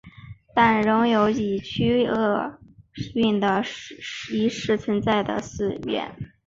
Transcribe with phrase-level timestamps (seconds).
[0.55, 2.57] 但仍有以驱除恶
[3.13, 3.63] 运的
[4.33, 6.15] 仪式存在的寺院。